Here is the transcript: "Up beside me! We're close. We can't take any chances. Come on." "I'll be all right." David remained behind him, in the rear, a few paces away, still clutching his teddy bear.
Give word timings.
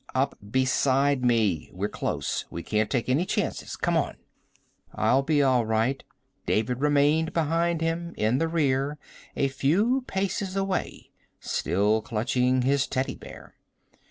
"Up 0.15 0.35
beside 0.49 1.23
me! 1.23 1.69
We're 1.71 1.87
close. 1.87 2.45
We 2.49 2.63
can't 2.63 2.89
take 2.89 3.07
any 3.07 3.23
chances. 3.23 3.75
Come 3.75 3.95
on." 3.95 4.15
"I'll 4.95 5.21
be 5.21 5.43
all 5.43 5.63
right." 5.63 6.03
David 6.47 6.81
remained 6.81 7.33
behind 7.33 7.81
him, 7.81 8.15
in 8.17 8.39
the 8.39 8.47
rear, 8.47 8.97
a 9.35 9.47
few 9.47 10.01
paces 10.07 10.55
away, 10.55 11.11
still 11.39 12.01
clutching 12.01 12.63
his 12.63 12.87
teddy 12.87 13.13
bear. 13.13 13.53